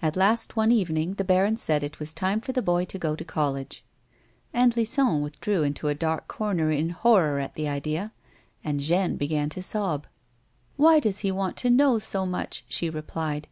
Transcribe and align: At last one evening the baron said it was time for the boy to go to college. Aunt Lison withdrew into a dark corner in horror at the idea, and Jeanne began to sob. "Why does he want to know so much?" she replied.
At 0.00 0.14
last 0.14 0.54
one 0.54 0.70
evening 0.70 1.14
the 1.14 1.24
baron 1.24 1.56
said 1.56 1.82
it 1.82 1.98
was 1.98 2.14
time 2.14 2.38
for 2.38 2.52
the 2.52 2.62
boy 2.62 2.84
to 2.84 3.00
go 3.00 3.16
to 3.16 3.24
college. 3.24 3.82
Aunt 4.54 4.76
Lison 4.76 5.22
withdrew 5.22 5.64
into 5.64 5.88
a 5.88 5.92
dark 5.94 6.28
corner 6.28 6.70
in 6.70 6.90
horror 6.90 7.40
at 7.40 7.54
the 7.54 7.66
idea, 7.66 8.12
and 8.62 8.78
Jeanne 8.78 9.16
began 9.16 9.48
to 9.48 9.62
sob. 9.64 10.06
"Why 10.76 11.00
does 11.00 11.18
he 11.26 11.32
want 11.32 11.56
to 11.56 11.68
know 11.70 11.98
so 11.98 12.24
much?" 12.24 12.64
she 12.68 12.88
replied. 12.88 13.44